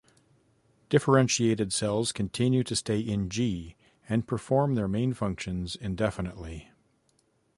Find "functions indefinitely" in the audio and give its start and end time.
5.13-6.71